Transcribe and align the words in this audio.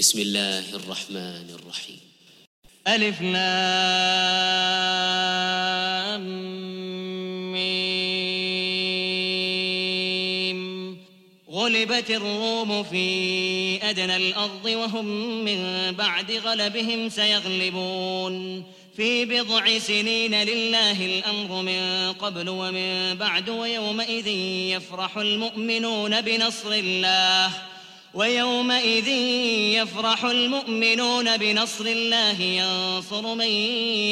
بسم 0.00 0.18
الله 0.18 0.64
الرحمن 0.74 1.58
الرحيم. 1.60 2.00
ألف 2.88 3.20
لام 3.20 3.40
ميم. 7.52 7.76
غلبت 11.50 12.10
الروم 12.10 12.82
في 12.82 13.78
أدنى 13.82 14.16
الأرض 14.16 14.64
وهم 14.64 15.04
من 15.44 15.92
بعد 15.92 16.32
غلبهم 16.32 17.08
سيغلبون. 17.08 18.64
في 18.96 19.24
بضع 19.24 19.78
سنين 19.78 20.34
لله 20.42 21.06
الأمر 21.06 21.62
من 21.62 22.12
قبل 22.12 22.48
ومن 22.48 23.14
بعد 23.14 23.50
ويومئذ 23.50 24.26
يفرح 24.76 25.16
المؤمنون 25.16 26.20
بنصر 26.20 26.72
الله. 26.72 27.52
ويومئذ 28.14 29.08
يفرح 29.78 30.24
المؤمنون 30.24 31.36
بنصر 31.36 31.86
الله 31.86 32.40
ينصر 32.40 33.34
من 33.34 33.46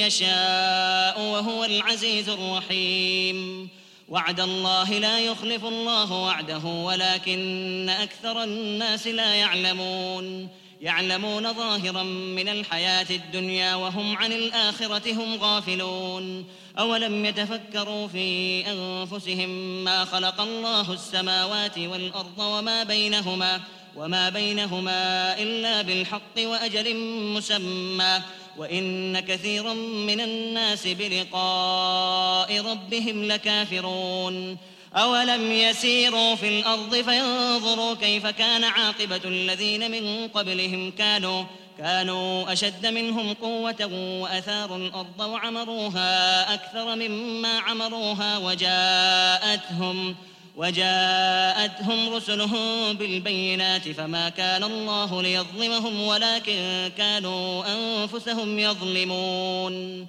يشاء 0.04 1.20
وهو 1.20 1.64
العزيز 1.64 2.28
الرحيم. 2.28 3.68
وعد 4.08 4.40
الله 4.40 4.98
لا 4.98 5.18
يخلف 5.18 5.64
الله 5.64 6.12
وعده 6.12 6.64
ولكن 6.64 7.88
أكثر 7.88 8.44
الناس 8.44 9.06
لا 9.06 9.34
يعلمون. 9.34 10.48
يعلمون 10.80 11.52
ظاهرا 11.52 12.02
من 12.02 12.48
الحياة 12.48 13.06
الدنيا 13.10 13.74
وهم 13.74 14.16
عن 14.16 14.32
الآخرة 14.32 15.12
هم 15.12 15.36
غافلون. 15.36 16.46
أولم 16.78 17.24
يتفكروا 17.24 18.08
في 18.08 18.62
أنفسهم 18.66 19.84
ما 19.84 20.04
خلق 20.04 20.40
الله 20.40 20.92
السماوات 20.92 21.78
والأرض 21.78 22.38
وما 22.38 22.82
بينهما؟ 22.82 23.60
وما 23.96 24.28
بينهما 24.28 25.34
إلا 25.38 25.82
بالحق 25.82 26.38
وأجل 26.38 26.96
مسمى 27.36 28.20
وإن 28.56 29.20
كثيرا 29.20 29.74
من 29.74 30.20
الناس 30.20 30.86
بلقاء 30.86 32.60
ربهم 32.60 33.24
لكافرون 33.24 34.56
أولم 34.96 35.52
يسيروا 35.52 36.34
في 36.34 36.48
الأرض 36.58 36.94
فينظروا 36.94 37.94
كيف 37.94 38.26
كان 38.26 38.64
عاقبة 38.64 39.20
الذين 39.24 39.90
من 39.90 40.28
قبلهم 40.28 40.90
كانوا 40.90 41.44
كانوا 41.78 42.52
أشد 42.52 42.86
منهم 42.86 43.34
قوة 43.34 43.90
وأثاروا 44.22 44.76
الأرض 44.76 45.20
وعمروها 45.20 46.54
أكثر 46.54 46.96
مما 46.96 47.58
عمروها 47.58 48.38
وجاءتهم 48.38 50.16
وجاءتهم 50.58 52.14
رسلهم 52.14 52.92
بالبينات 52.92 53.88
فما 53.88 54.28
كان 54.28 54.64
الله 54.64 55.22
ليظلمهم 55.22 56.02
ولكن 56.02 56.90
كانوا 56.98 57.64
أنفسهم 57.66 58.58
يظلمون. 58.58 60.06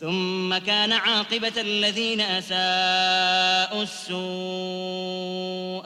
ثم 0.00 0.58
كان 0.58 0.92
عاقبة 0.92 1.52
الذين 1.56 2.20
أساءوا 2.20 3.82
السوء 3.82 5.84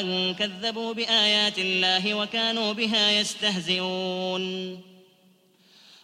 أن 0.00 0.34
كذبوا 0.34 0.94
بآيات 0.94 1.58
الله 1.58 2.14
وكانوا 2.14 2.72
بها 2.72 3.10
يستهزئون. 3.10 4.80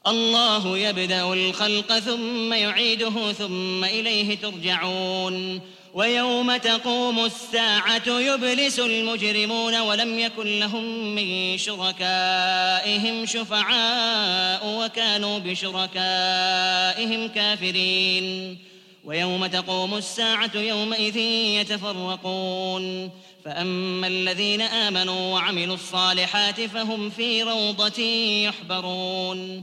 الله 0.07 0.79
يبدأ 0.79 1.33
الخلق 1.33 1.99
ثم 1.99 2.53
يعيده 2.53 3.33
ثم 3.33 3.85
إليه 3.85 4.37
ترجعون. 4.37 5.61
ويوم 5.95 6.57
تقوم 6.57 7.25
الساعة 7.25 8.09
يبلس 8.09 8.79
المجرمون 8.79 9.81
ولم 9.81 10.19
يكن 10.19 10.59
لهم 10.59 11.15
من 11.15 11.59
شركائهم 11.59 13.27
شفعاء 13.27 14.85
وكانوا 14.85 15.39
بشركائهم 15.39 17.29
كافرين. 17.29 18.59
ويوم 19.05 19.47
تقوم 19.47 19.95
الساعة 19.95 20.57
يومئذ 20.57 21.17
يتفرقون. 21.61 23.11
فأما 23.45 24.07
الذين 24.07 24.61
آمنوا 24.61 25.35
وعملوا 25.35 25.75
الصالحات 25.75 26.61
فهم 26.61 27.11
في 27.11 27.43
روضة 27.43 28.03
يحبرون. 28.45 29.63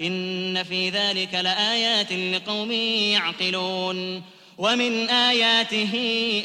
إن 0.00 0.62
في 0.62 0.90
ذلك 0.90 1.34
لآيات 1.34 2.12
لقوم 2.12 2.72
يعقلون. 2.72 4.22
ومن 4.58 5.08
آياته 5.10 5.94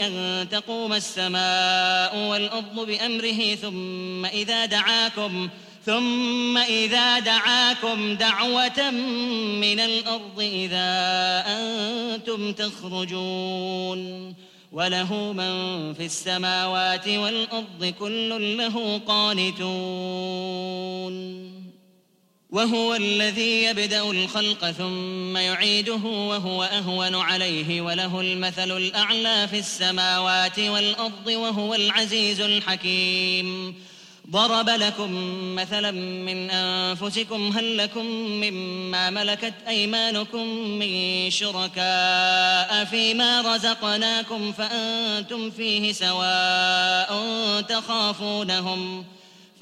أن 0.01 0.47
تقوم 0.51 0.93
السماء 0.93 2.17
والأرض 2.17 2.85
بأمره 2.85 3.55
ثم 3.55 4.25
إذا 4.25 4.65
دعاكم 4.65 5.49
ثم 5.85 6.57
إذا 6.57 7.19
دعاكم 7.19 8.15
دعوة 8.15 8.91
من 9.61 9.79
الأرض 9.79 10.39
إذا 10.39 11.43
أنتم 11.47 12.53
تخرجون. 12.53 14.33
وله 14.71 15.33
من 15.33 15.93
في 15.93 16.05
السماوات 16.05 17.07
والأرض 17.07 17.93
كل 17.99 18.57
له 18.57 19.01
قانتون. 19.07 19.63
وهو 22.53 22.95
الذي 22.95 23.63
يبدأ 23.63 24.11
الخلق 24.11 24.71
ثم 24.71 25.37
يعيده 25.37 26.05
وهو 26.05 26.63
أهون 26.63 27.15
عليه 27.15 27.81
وله 27.81 28.21
المثل 28.21 28.77
الأعلى 28.77 29.47
في 29.47 29.59
السماوات 29.59 30.59
والأرض 30.59 31.27
وهو 31.27 31.73
العزيز 31.73 32.41
الحكيم. 32.41 33.75
ضرب 34.29 34.69
لكم 34.69 35.11
مثلا 35.55 35.91
من 35.91 36.51
أنفسكم 36.51 37.51
هل 37.57 37.77
لكم 37.77 38.05
مما 38.15 39.09
ملكت 39.09 39.53
أيمانكم 39.67 40.47
من 40.79 41.29
شركاء 41.31 42.85
فيما 42.85 43.41
رزقناكم 43.41 44.51
فأنتم 44.51 45.51
فيه 45.51 45.91
سواء 45.91 47.11
تخافونهم 47.61 49.05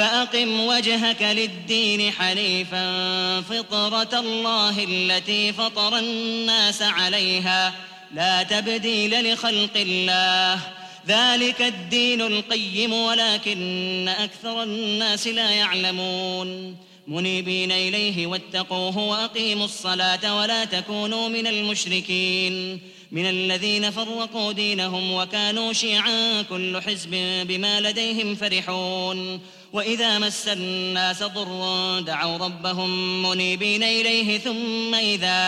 فأقم 0.00 0.60
وجهك 0.60 1.22
للدين 1.22 2.12
حنيفا 2.12 3.40
فطرة 3.40 4.20
الله 4.20 4.84
التي 4.84 5.52
فطر 5.52 5.98
الناس 5.98 6.82
عليها. 6.82 7.74
لا 8.14 8.42
تبديل 8.42 9.32
لخلق 9.32 9.76
الله. 9.76 10.60
ذلك 11.08 11.62
الدين 11.62 12.20
القيم 12.20 12.92
ولكن 12.92 14.08
أكثر 14.08 14.62
الناس 14.62 15.26
لا 15.26 15.50
يعلمون. 15.50 16.76
منيبين 17.08 17.72
إليه 17.72 18.26
واتقوه 18.26 18.98
وأقيموا 18.98 19.64
الصلاة 19.64 20.36
ولا 20.36 20.64
تكونوا 20.64 21.28
من 21.28 21.46
المشركين. 21.46 22.80
من 23.12 23.26
الذين 23.26 23.90
فرقوا 23.90 24.52
دينهم 24.52 25.12
وكانوا 25.12 25.72
شيعا 25.72 26.42
كل 26.42 26.80
حزب 26.82 27.10
بما 27.48 27.80
لديهم 27.80 28.34
فرحون. 28.34 29.40
وإذا 29.72 30.18
مس 30.18 30.48
الناس 30.48 31.22
ضر 31.22 32.00
دعوا 32.00 32.38
ربهم 32.38 33.22
منيبين 33.22 33.82
إليه 33.82 34.38
ثم 34.38 34.94
إذا 34.94 35.38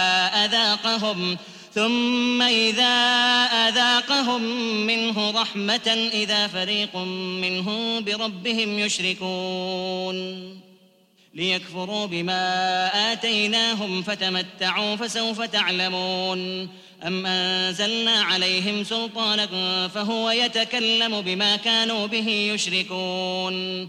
أذاقهم 0.44 1.36
ثم 1.74 2.42
إذا 2.42 2.94
أذاقهم 3.68 4.42
منه 4.86 5.30
رحمة 5.30 6.10
إذا 6.12 6.46
فريق 6.46 6.96
منهم 7.42 8.04
بربهم 8.04 8.78
يشركون 8.78 10.16
ليكفروا 11.34 12.06
بما 12.06 13.12
آتيناهم 13.12 14.02
فتمتعوا 14.02 14.96
فسوف 14.96 15.42
تعلمون 15.42 16.68
أم 17.06 17.26
أنزلنا 17.26 18.22
عليهم 18.22 18.84
سلطانا 18.84 19.88
فهو 19.88 20.30
يتكلم 20.30 21.20
بما 21.20 21.56
كانوا 21.56 22.06
به 22.06 22.28
يشركون 22.28 23.88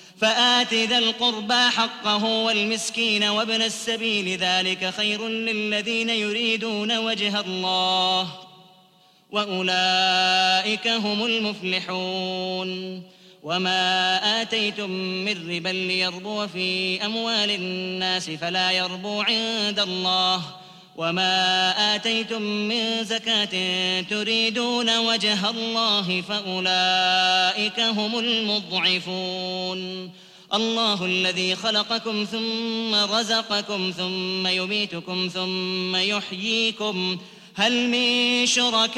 فآت 0.21 0.73
ذا 0.73 0.97
القربى 0.97 1.69
حقه 1.69 2.25
والمسكين 2.25 3.23
وابن 3.23 3.61
السبيل 3.61 4.37
ذلك 4.37 4.89
خير 4.89 5.27
للذين 5.27 6.09
يريدون 6.09 6.97
وجه 6.97 7.39
الله 7.39 8.27
وأولئك 9.31 10.87
هم 10.87 11.25
المفلحون 11.25 13.03
وما 13.43 14.41
آتيتم 14.41 14.89
من 14.89 15.51
ربا 15.55 15.69
ليربو 15.69 16.47
في 16.47 17.05
أموال 17.05 17.51
الناس 17.51 18.29
فلا 18.29 18.71
يربو 18.71 19.21
عند 19.21 19.79
الله 19.79 20.41
وما 20.97 21.95
آتيتم 21.95 22.41
من 22.41 23.03
زكاة 23.03 24.01
تريدون 24.01 24.97
وجه 24.97 25.49
الله 25.49 26.21
فأولئك 26.21 27.79
هم 27.79 28.19
المضعفون 28.19 30.11
الله 30.53 31.05
الذي 31.05 31.55
خلقكم 31.55 32.23
ثم 32.31 32.95
رزقكم 32.95 33.93
ثم 33.97 34.47
يميتكم 34.47 35.29
ثم 35.33 35.95
يحييكم 35.95 37.17
هل 37.55 37.89
من 37.89 38.45
شركائكم 38.45 38.95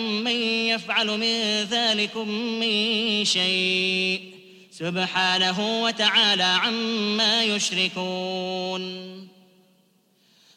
من 0.00 0.36
يفعل 0.66 1.06
من 1.06 1.62
ذلكم 1.70 2.28
من 2.28 3.24
شيء 3.24 4.20
سبحانه 4.70 5.82
وتعالى 5.82 6.42
عما 6.42 7.44
يشركون 7.44 9.06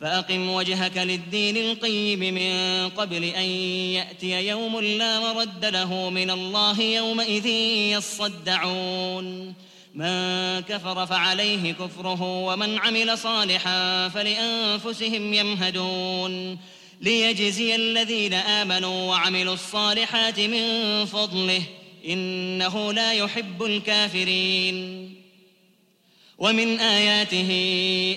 فأقم 0.00 0.50
وجهك 0.50 0.96
للدين 0.96 1.56
القيم 1.56 2.18
من 2.34 2.88
قبل 2.88 3.24
أن 3.24 3.42
يأتي 3.42 4.46
يوم 4.46 4.80
لا 4.80 5.20
مرد 5.20 5.64
له 5.64 6.10
من 6.10 6.30
الله 6.30 6.80
يومئذ 6.80 7.46
يصدعون. 7.96 9.54
من 9.94 10.60
كفر 10.60 11.06
فعليه 11.06 11.72
كفره 11.72 12.22
ومن 12.22 12.78
عمل 12.78 13.18
صالحا 13.18 14.08
فلأنفسهم 14.08 15.34
يمهدون. 15.34 16.58
ليجزي 17.00 17.74
الذين 17.74 18.34
آمنوا 18.34 19.10
وعملوا 19.10 19.54
الصالحات 19.54 20.40
من 20.40 21.04
فضله 21.04 21.62
إنه 22.08 22.92
لا 22.92 23.12
يحب 23.12 23.62
الكافرين. 23.62 25.09
ومن 26.40 26.80
آياته 26.80 27.50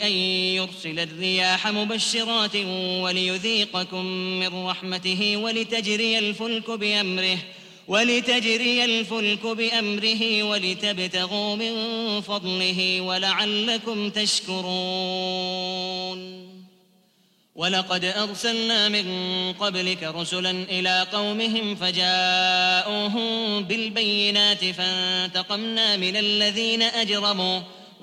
أن 0.03 0.11
يرسل 0.57 0.99
الرياح 0.99 1.67
مبشرات 1.67 2.55
وليذيقكم 3.01 4.05
من 4.39 4.65
رحمته 4.65 5.37
ولتجري 5.37 6.19
الفلك 6.19 6.71
بأمره 6.71 7.37
ولتجري 7.87 8.85
الفلك 8.85 9.45
بأمره 9.45 10.43
ولتبتغوا 10.43 11.55
من 11.55 11.73
فضله 12.21 13.01
ولعلكم 13.01 14.09
تشكرون. 14.09 15.63
ولقد 17.55 18.05
أرسلنا 18.05 18.89
من 18.89 19.05
قبلك 19.53 20.03
رسلا 20.03 20.51
إلى 20.51 21.07
قومهم 21.13 21.75
فجاءوهم 21.75 23.63
بالبينات 23.63 24.65
فانتقمنا 24.65 25.98
من 25.98 26.15
الذين 26.17 26.81
أجرموا 26.81 27.59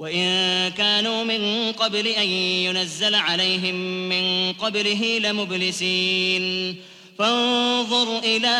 وإن 0.00 0.70
كانوا 0.70 1.24
من 1.24 1.72
قبل 1.72 2.06
أن 2.06 2.28
ينزل 2.28 3.14
عليهم 3.14 3.74
من 4.08 4.52
قبله 4.52 5.18
لمبلسين. 5.18 6.76
فانظر 7.18 8.18
إلى 8.18 8.58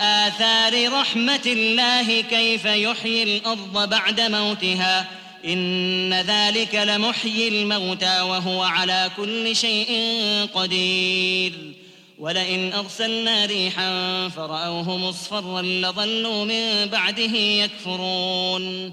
آثار 0.00 0.92
رحمة 0.92 1.42
الله 1.46 2.20
كيف 2.20 2.64
يحيي 2.64 3.22
الأرض 3.22 3.88
بعد 3.88 4.20
موتها. 4.20 5.06
إن 5.44 6.14
ذلك 6.14 6.74
لمحيي 6.74 7.48
الموتى 7.48 8.20
وهو 8.20 8.62
على 8.62 9.10
كل 9.16 9.56
شيء 9.56 9.90
قدير. 10.54 11.52
ولئن 12.18 12.72
أرسلنا 12.72 13.46
ريحا 13.46 14.28
فرأوه 14.28 14.98
مصفرا 14.98 15.62
لظلوا 15.62 16.44
من 16.44 16.86
بعده 16.86 17.38
يكفرون. 17.38 18.92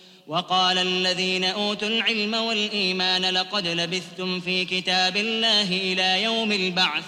وقال 0.31 0.77
الذين 0.77 1.43
أوتوا 1.43 1.87
العلم 1.87 2.33
والإيمان 2.33 3.25
لقد 3.25 3.67
لبثتم 3.67 4.39
في 4.39 4.65
كتاب 4.65 5.17
الله 5.17 5.67
إلى 5.67 6.23
يوم 6.23 6.51
البعث 6.51 7.03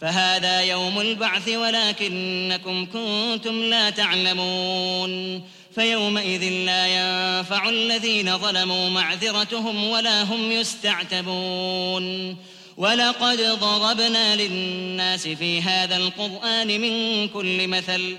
فهذا 0.00 0.60
يوم 0.60 1.00
البعث 1.00 1.48
ولكنكم 1.48 2.86
كنتم 2.86 3.62
لا 3.62 3.90
تعلمون. 3.90 5.42
فيومئذ 5.74 6.44
لا 6.44 6.86
ينفع 6.86 7.68
الذين 7.68 8.38
ظلموا 8.38 8.88
معذرتهم 8.88 9.84
ولا 9.84 10.22
هم 10.22 10.52
يستعتبون. 10.52 12.36
ولقد 12.76 13.40
ضربنا 13.40 14.36
للناس 14.36 15.28
في 15.28 15.62
هذا 15.62 15.96
القرآن 15.96 16.80
من 16.80 17.28
كل 17.28 17.68
مثل 17.68 18.18